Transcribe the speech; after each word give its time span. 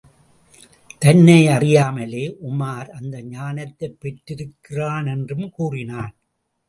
தன்னை 0.99 1.47
அறியாமலே 1.47 2.37
உமார் 2.49 2.89
அந்த 2.89 3.21
ஞானத்தைப் 3.21 3.97
பெற்றிருக்கிறானென்றும் 4.01 5.49
கூறினான். 5.49 6.15